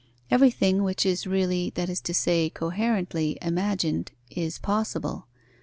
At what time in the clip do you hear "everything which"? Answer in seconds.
0.31-1.05